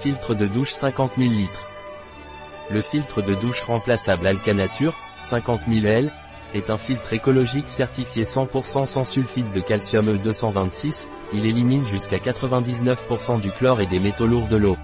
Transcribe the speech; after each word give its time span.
Filtre 0.00 0.36
de 0.36 0.46
douche 0.46 0.74
50 0.74 1.14
000 1.18 1.28
litres. 1.28 1.68
Le 2.70 2.82
filtre 2.82 3.20
de 3.20 3.34
douche 3.34 3.62
remplaçable 3.62 4.28
Alcanature, 4.28 4.94
50 5.20 5.62
000 5.68 5.86
L, 5.86 6.12
est 6.54 6.70
un 6.70 6.76
filtre 6.76 7.12
écologique 7.12 7.66
certifié 7.66 8.22
100% 8.22 8.84
sans 8.84 9.02
sulfite 9.02 9.52
de 9.52 9.60
calcium 9.60 10.08
E226, 10.08 11.08
il 11.32 11.46
élimine 11.46 11.84
jusqu'à 11.84 12.18
99% 12.18 13.40
du 13.40 13.50
chlore 13.50 13.80
et 13.80 13.86
des 13.86 13.98
métaux 13.98 14.28
lourds 14.28 14.46
de 14.46 14.56
l'eau. 14.56 14.76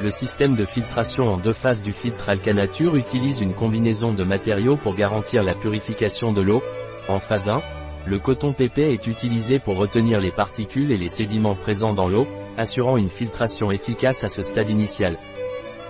Le 0.00 0.10
système 0.10 0.56
de 0.56 0.64
filtration 0.64 1.28
en 1.32 1.36
deux 1.36 1.52
phases 1.52 1.82
du 1.82 1.92
filtre 1.92 2.28
Alcanature 2.28 2.96
utilise 2.96 3.38
une 3.38 3.54
combinaison 3.54 4.12
de 4.12 4.24
matériaux 4.24 4.76
pour 4.76 4.96
garantir 4.96 5.44
la 5.44 5.54
purification 5.54 6.32
de 6.32 6.42
l'eau. 6.42 6.60
En 7.08 7.20
phase 7.20 7.48
1, 7.48 7.60
le 8.06 8.18
coton 8.18 8.52
PP 8.52 8.78
est 8.78 9.06
utilisé 9.06 9.60
pour 9.60 9.76
retenir 9.76 10.18
les 10.18 10.32
particules 10.32 10.90
et 10.90 10.96
les 10.96 11.08
sédiments 11.08 11.54
présents 11.54 11.94
dans 11.94 12.08
l'eau, 12.08 12.26
assurant 12.56 12.96
une 12.96 13.08
filtration 13.08 13.70
efficace 13.70 14.22
à 14.24 14.28
ce 14.28 14.42
stade 14.42 14.70
initial. 14.70 15.18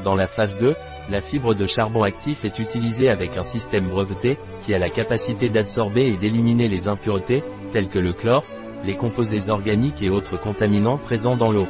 Dans 0.05 0.15
la 0.15 0.27
phase 0.27 0.57
2, 0.59 0.75
la 1.11 1.21
fibre 1.21 1.55
de 1.55 1.67
charbon 1.67 2.03
actif 2.03 2.45
est 2.45 2.59
utilisée 2.59 3.11
avec 3.11 3.37
un 3.37 3.43
système 3.43 3.89
breveté, 3.89 4.39
qui 4.63 4.75
a 4.75 4.79
la 4.79 4.91
capacité 4.91 5.49
d'absorber 5.49 6.07
et 6.07 6.17
d'éliminer 6.17 6.69
les 6.69 6.89
impuretés, 6.89 7.43
telles 7.73 7.89
que 7.89 7.99
le 7.99 8.13
chlore, 8.13 8.45
les 8.85 8.97
composés 8.97 9.51
organiques 9.51 10.03
et 10.03 10.11
autres 10.11 10.41
contaminants 10.41 10.99
présents 10.99 11.37
dans 11.37 11.51
l'eau. 11.51 11.67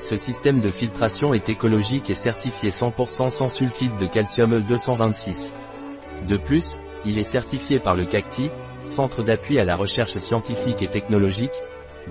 Ce 0.00 0.16
système 0.16 0.60
de 0.60 0.70
filtration 0.70 1.32
est 1.32 1.48
écologique 1.48 2.10
et 2.10 2.14
certifié 2.14 2.68
100% 2.68 3.30
sans 3.30 3.48
sulfite 3.48 3.98
de 3.98 4.06
calcium 4.06 4.58
E226. 4.58 5.46
De 6.28 6.36
plus, 6.36 6.76
il 7.06 7.18
est 7.18 7.22
certifié 7.22 7.78
par 7.78 7.96
le 7.96 8.04
CACTI, 8.04 8.50
Centre 8.84 9.22
d'appui 9.22 9.58
à 9.58 9.64
la 9.64 9.76
recherche 9.76 10.18
scientifique 10.18 10.82
et 10.82 10.88
technologique, 10.88 11.54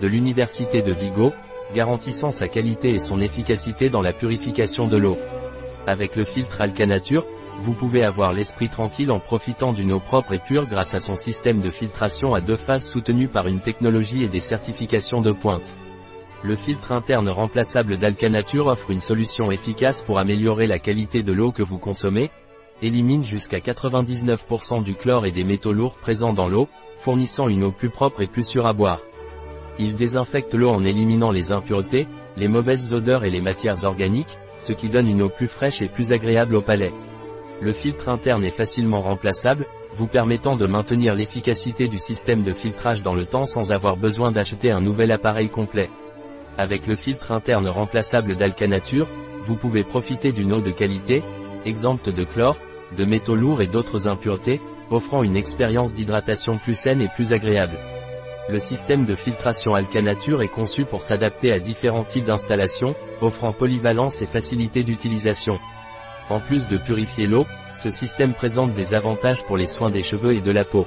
de 0.01 0.07
l'Université 0.07 0.81
de 0.81 0.91
Vigo, 0.91 1.31
garantissant 1.73 2.31
sa 2.31 2.47
qualité 2.47 2.89
et 2.91 2.99
son 2.99 3.19
efficacité 3.21 3.89
dans 3.89 4.01
la 4.01 4.13
purification 4.13 4.87
de 4.87 4.97
l'eau. 4.97 5.17
Avec 5.87 6.15
le 6.15 6.23
filtre 6.23 6.61
Alcanature, 6.61 7.25
vous 7.59 7.73
pouvez 7.73 8.03
avoir 8.03 8.33
l'esprit 8.33 8.69
tranquille 8.69 9.11
en 9.11 9.19
profitant 9.19 9.73
d'une 9.73 9.93
eau 9.93 9.99
propre 9.99 10.33
et 10.33 10.39
pure 10.39 10.65
grâce 10.67 10.93
à 10.93 10.99
son 10.99 11.15
système 11.15 11.61
de 11.61 11.69
filtration 11.69 12.33
à 12.33 12.41
deux 12.41 12.55
phases 12.55 12.89
soutenu 12.89 13.27
par 13.27 13.47
une 13.47 13.59
technologie 13.59 14.23
et 14.23 14.29
des 14.29 14.39
certifications 14.39 15.21
de 15.21 15.31
pointe. 15.31 15.75
Le 16.43 16.55
filtre 16.55 16.91
interne 16.91 17.29
remplaçable 17.29 17.97
d'Alcanature 17.97 18.67
offre 18.67 18.91
une 18.91 18.99
solution 18.99 19.51
efficace 19.51 20.01
pour 20.01 20.19
améliorer 20.19 20.67
la 20.67 20.79
qualité 20.79 21.23
de 21.23 21.31
l'eau 21.31 21.51
que 21.51 21.63
vous 21.63 21.77
consommez, 21.77 22.31
élimine 22.81 23.23
jusqu'à 23.23 23.59
99% 23.59 24.83
du 24.83 24.95
chlore 24.95 25.25
et 25.25 25.31
des 25.31 25.45
métaux 25.45 25.71
lourds 25.71 25.95
présents 25.95 26.33
dans 26.33 26.49
l'eau, 26.49 26.67
fournissant 26.97 27.47
une 27.47 27.63
eau 27.63 27.71
plus 27.71 27.89
propre 27.89 28.21
et 28.21 28.27
plus 28.27 28.45
sûre 28.45 28.65
à 28.65 28.73
boire. 28.73 28.99
Il 29.79 29.95
désinfecte 29.95 30.53
l'eau 30.53 30.69
en 30.69 30.83
éliminant 30.83 31.31
les 31.31 31.51
impuretés, 31.51 32.07
les 32.37 32.47
mauvaises 32.47 32.93
odeurs 32.93 33.23
et 33.25 33.29
les 33.29 33.41
matières 33.41 33.83
organiques, 33.83 34.37
ce 34.59 34.73
qui 34.73 34.89
donne 34.89 35.07
une 35.07 35.23
eau 35.23 35.29
plus 35.29 35.47
fraîche 35.47 35.81
et 35.81 35.89
plus 35.89 36.11
agréable 36.11 36.55
au 36.55 36.61
palais. 36.61 36.93
Le 37.61 37.73
filtre 37.73 38.09
interne 38.09 38.43
est 38.43 38.51
facilement 38.51 39.01
remplaçable, 39.01 39.65
vous 39.95 40.07
permettant 40.07 40.55
de 40.55 40.65
maintenir 40.65 41.15
l'efficacité 41.15 41.87
du 41.87 41.97
système 41.97 42.43
de 42.43 42.53
filtrage 42.53 43.03
dans 43.03 43.13
le 43.13 43.25
temps 43.25 43.45
sans 43.45 43.71
avoir 43.71 43.97
besoin 43.97 44.31
d'acheter 44.31 44.71
un 44.71 44.81
nouvel 44.81 45.11
appareil 45.11 45.49
complet. 45.49 45.89
Avec 46.57 46.87
le 46.87 46.95
filtre 46.95 47.31
interne 47.31 47.67
remplaçable 47.67 48.35
d'Alcanature, 48.35 49.07
vous 49.43 49.55
pouvez 49.55 49.83
profiter 49.83 50.31
d'une 50.31 50.53
eau 50.53 50.61
de 50.61 50.71
qualité, 50.71 51.23
exempte 51.65 52.09
de 52.09 52.23
chlore, 52.23 52.57
de 52.97 53.05
métaux 53.05 53.35
lourds 53.35 53.61
et 53.61 53.67
d'autres 53.67 54.07
impuretés, 54.07 54.61
offrant 54.91 55.23
une 55.23 55.35
expérience 55.35 55.93
d'hydratation 55.93 56.57
plus 56.57 56.75
saine 56.75 57.01
et 57.01 57.09
plus 57.09 57.33
agréable. 57.33 57.77
Le 58.49 58.59
système 58.59 59.05
de 59.05 59.15
filtration 59.15 59.73
Alcanature 59.73 60.41
est 60.41 60.49
conçu 60.49 60.83
pour 60.83 61.01
s'adapter 61.01 61.53
à 61.53 61.59
différents 61.59 62.03
types 62.03 62.25
d'installations, 62.25 62.93
offrant 63.21 63.53
polyvalence 63.53 64.21
et 64.21 64.25
facilité 64.25 64.83
d'utilisation. 64.83 65.59
En 66.29 66.41
plus 66.41 66.67
de 66.67 66.75
purifier 66.75 67.25
l'eau, 67.25 67.45
ce 67.73 67.89
système 67.89 68.33
présente 68.33 68.73
des 68.73 68.93
avantages 68.93 69.43
pour 69.45 69.55
les 69.55 69.65
soins 69.65 69.89
des 69.89 70.03
cheveux 70.03 70.33
et 70.33 70.41
de 70.41 70.51
la 70.51 70.65
peau. 70.65 70.85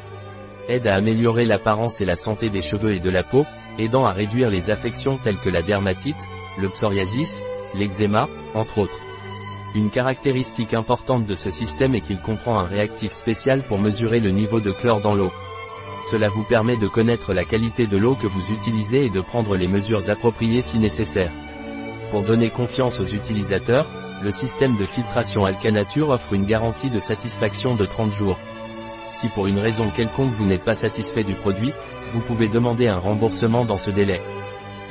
Aide 0.69 0.87
à 0.87 0.97
améliorer 0.97 1.47
l'apparence 1.47 1.99
et 1.99 2.05
la 2.05 2.15
santé 2.15 2.51
des 2.51 2.61
cheveux 2.61 2.95
et 2.95 3.01
de 3.01 3.11
la 3.11 3.23
peau, 3.23 3.47
aidant 3.79 4.05
à 4.05 4.13
réduire 4.13 4.51
les 4.51 4.69
affections 4.69 5.17
telles 5.17 5.39
que 5.39 5.51
la 5.51 5.63
dermatite, 5.63 6.17
le 6.59 6.69
psoriasis, 6.69 7.43
l'eczéma, 7.75 8.29
entre 8.55 8.79
autres. 8.79 9.01
Une 9.75 9.91
caractéristique 9.91 10.75
importante 10.75 11.25
de 11.25 11.35
ce 11.35 11.49
système 11.49 11.95
est 11.95 12.01
qu'il 12.03 12.21
comprend 12.21 12.59
un 12.59 12.67
réactif 12.67 13.13
spécial 13.13 13.63
pour 13.63 13.79
mesurer 13.79 14.21
le 14.21 14.31
niveau 14.31 14.61
de 14.61 14.73
chlore 14.73 15.01
dans 15.01 15.15
l'eau. 15.15 15.33
Cela 16.09 16.29
vous 16.29 16.45
permet 16.45 16.77
de 16.77 16.87
connaître 16.87 17.35
la 17.35 17.45
qualité 17.45 17.89
de 17.89 17.97
l'eau 17.97 18.15
que 18.15 18.29
vous 18.29 18.53
utilisez 18.53 19.07
et 19.07 19.11
de 19.11 19.21
prendre 19.21 19.57
les 19.57 19.67
mesures 19.67 20.09
appropriées 20.09 20.63
si 20.63 20.79
nécessaire. 20.79 21.33
Pour 22.13 22.23
donner 22.23 22.49
confiance 22.49 23.01
aux 23.01 23.07
utilisateurs, 23.07 23.91
le 24.23 24.31
système 24.31 24.77
de 24.77 24.85
filtration 24.85 25.45
Alcanature 25.45 26.11
offre 26.11 26.33
une 26.33 26.47
garantie 26.47 26.91
de 26.91 27.01
satisfaction 27.01 27.75
de 27.75 27.85
30 27.85 28.13
jours. 28.13 28.39
Si 29.11 29.27
pour 29.31 29.49
une 29.49 29.59
raison 29.59 29.91
quelconque 29.91 30.33
vous 30.35 30.47
n'êtes 30.47 30.63
pas 30.63 30.77
satisfait 30.77 31.25
du 31.25 31.35
produit, 31.35 31.73
vous 32.13 32.21
pouvez 32.21 32.47
demander 32.47 32.87
un 32.87 33.01
remboursement 33.01 33.65
dans 33.65 33.77
ce 33.77 33.91
délai. 33.91 34.21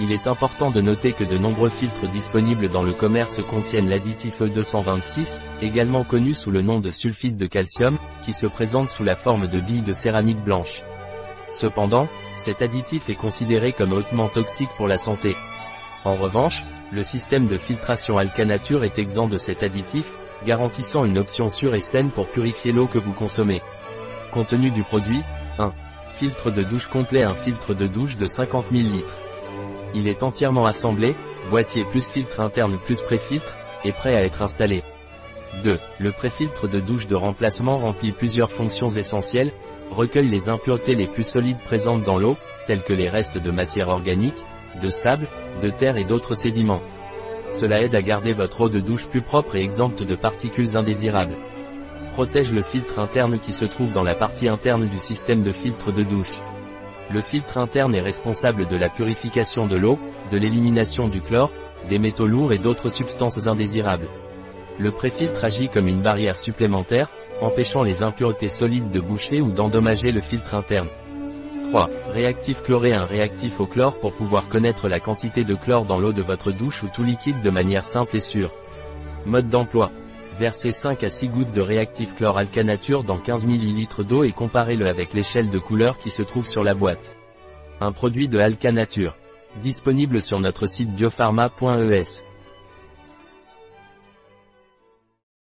Il 0.02 0.12
est 0.12 0.28
important 0.28 0.70
de 0.70 0.82
noter 0.82 1.14
que 1.14 1.24
de 1.24 1.38
nombreux 1.38 1.70
filtres 1.70 2.10
disponibles 2.10 2.68
dans 2.68 2.84
le 2.84 2.92
commerce 2.92 3.40
contiennent 3.50 3.88
l'additif 3.88 4.42
E226, 4.42 5.38
également 5.62 6.04
connu 6.04 6.34
sous 6.34 6.52
le 6.52 6.62
nom 6.62 6.82
de 6.82 6.90
sulfite 6.90 7.38
de 7.38 7.46
calcium, 7.46 7.98
qui 8.26 8.34
se 8.34 8.48
présente 8.48 8.90
sous 8.90 9.06
la 9.06 9.16
forme 9.16 9.48
de 9.48 9.62
billes 9.62 9.82
de 9.82 9.94
céramique 9.94 10.44
blanche. 10.44 10.84
Cependant, 11.56 12.10
cet 12.36 12.62
additif 12.62 13.10
est 13.10 13.16
considéré 13.16 13.72
comme 13.72 13.94
hautement 13.94 14.28
toxique 14.28 14.70
pour 14.76 14.90
la 14.90 14.98
santé. 14.98 15.38
En 16.04 16.16
revanche, 16.16 16.66
le 16.92 17.02
système 17.02 17.48
de 17.48 17.56
filtration 17.56 18.18
Alcanature 18.18 18.84
est 18.84 19.00
exempt 19.00 19.30
de 19.30 19.38
cet 19.38 19.64
additif, 19.64 20.18
garantissant 20.46 21.06
une 21.06 21.18
option 21.18 21.48
sûre 21.48 21.74
et 21.74 21.80
saine 21.80 22.12
pour 22.12 22.28
purifier 22.28 22.74
l'eau 22.74 22.88
que 22.88 22.98
vous 22.98 23.14
consommez. 23.14 23.62
Contenu 24.34 24.70
du 24.70 24.84
produit, 24.84 25.22
1. 25.58 25.72
Filtre 26.18 26.52
de 26.52 26.62
douche 26.62 26.88
complet 26.88 27.24
Un 27.24 27.34
filtre 27.34 27.74
de 27.74 27.88
douche 27.88 28.18
de 28.18 28.28
50 28.28 28.66
000 28.74 28.90
litres. 28.90 29.18
Il 29.94 30.10
est 30.10 30.24
entièrement 30.24 30.66
assemblé, 30.66 31.16
boîtier 31.50 31.86
plus 31.86 32.06
filtre 32.06 32.42
interne 32.42 32.78
plus 32.86 33.00
préfiltre, 33.00 33.56
et 33.86 33.94
prêt 33.94 34.14
à 34.14 34.26
être 34.26 34.42
installé. 34.42 34.84
2. 35.64 35.80
Le 36.00 36.12
préfiltre 36.12 36.68
de 36.68 36.80
douche 36.80 37.08
de 37.08 37.16
remplacement 37.16 37.78
remplit 37.78 38.12
plusieurs 38.12 38.52
fonctions 38.52 38.90
essentielles, 38.90 39.52
recueille 39.92 40.30
les 40.30 40.50
impuretés 40.50 40.96
les 40.96 41.08
plus 41.08 41.28
solides 41.28 41.60
présentes 41.66 42.04
dans 42.04 42.18
l'eau, 42.18 42.38
telles 42.68 42.84
que 42.84 42.94
les 42.94 43.10
restes 43.10 43.38
de 43.38 43.52
matière 43.52 43.90
organique, 43.90 44.38
de 44.82 44.90
sable, 44.90 45.28
de 45.62 45.70
terre 45.70 45.98
et 45.98 46.06
d'autres 46.06 46.36
sédiments. 46.36 46.82
Cela 47.52 47.82
aide 47.82 47.96
à 47.96 48.02
garder 48.02 48.34
votre 48.34 48.62
eau 48.62 48.70
de 48.70 48.80
douche 48.80 49.06
plus 49.08 49.22
propre 49.22 49.56
et 49.56 49.62
exempte 49.62 50.04
de 50.04 50.16
particules 50.16 50.76
indésirables. 50.76 51.36
Protège 52.14 52.54
le 52.54 52.64
filtre 52.64 53.00
interne 53.00 53.40
qui 53.40 53.54
se 53.54 53.66
trouve 53.66 53.94
dans 53.94 54.04
la 54.04 54.16
partie 54.16 54.48
interne 54.48 54.88
du 54.88 55.00
système 55.00 55.44
de 55.44 55.52
filtre 55.52 55.92
de 55.92 56.04
douche. 56.04 56.42
Le 57.12 57.22
filtre 57.22 57.58
interne 57.58 57.94
est 57.94 58.02
responsable 58.02 58.66
de 58.68 58.78
la 58.78 58.90
purification 58.90 59.68
de 59.68 59.76
l'eau, 59.76 60.00
de 60.32 60.38
l'élimination 60.38 61.08
du 61.08 61.22
chlore, 61.22 61.52
des 61.88 62.00
métaux 62.00 62.26
lourds 62.26 62.52
et 62.52 62.58
d'autres 62.58 62.90
substances 62.90 63.46
indésirables. 63.46 64.08
Le 64.78 64.92
préfiltre 64.92 65.46
agit 65.46 65.70
comme 65.70 65.88
une 65.88 66.02
barrière 66.02 66.38
supplémentaire, 66.38 67.10
empêchant 67.42 67.84
les 67.84 68.04
impuretés 68.04 68.48
solides 68.48 68.92
de 68.92 69.00
boucher 69.00 69.42
ou 69.42 69.52
d'endommager 69.52 70.12
le 70.12 70.22
filtre 70.22 70.54
interne. 70.54 70.90
3. 71.70 71.90
Réactif 72.10 72.62
chloré 72.62 72.94
Un 72.94 73.06
réactif 73.06 73.60
au 73.60 73.66
chlore 73.66 74.00
pour 74.00 74.14
pouvoir 74.14 74.48
connaître 74.48 74.88
la 74.88 75.00
quantité 75.00 75.44
de 75.44 75.56
chlore 75.56 75.86
dans 75.86 76.00
l'eau 76.00 76.14
de 76.14 76.22
votre 76.22 76.52
douche 76.52 76.84
ou 76.84 76.90
tout 76.94 77.04
liquide 77.04 77.42
de 77.42 77.50
manière 77.50 77.86
simple 77.86 78.18
et 78.18 78.22
sûre. 78.22 78.52
Mode 79.26 79.50
d'emploi. 79.50 79.92
Versez 80.38 80.72
5 80.72 81.04
à 81.04 81.10
6 81.10 81.30
gouttes 81.30 81.54
de 81.54 81.62
réactif 81.62 82.16
chlore 82.16 82.38
alcanature 82.38 83.04
dans 83.04 83.18
15 83.18 83.46
ml 83.46 84.04
d'eau 84.04 84.24
et 84.26 84.34
comparez-le 84.34 84.88
avec 84.88 85.14
l'échelle 85.14 85.50
de 85.50 85.60
couleur 85.60 85.98
qui 85.98 86.10
se 86.10 86.22
trouve 86.22 86.48
sur 86.48 86.64
la 86.64 86.74
boîte. 86.74 87.16
Un 87.80 87.92
produit 87.92 88.28
de 88.28 88.40
Alcanature. 88.40 89.16
Disponible 89.62 90.22
sur 90.22 90.40
notre 90.40 90.66
site 90.66 90.94
biopharma.es. 90.94 92.24